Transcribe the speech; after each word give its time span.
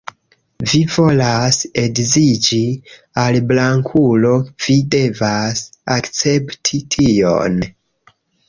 Vi 0.69 0.79
volas 0.93 1.59
edziĝi 1.81 2.61
al 3.25 3.37
blankulo, 3.51 4.33
vi 4.65 4.79
devas 4.97 5.63
akcepti 5.99 6.83
tion. 6.97 7.63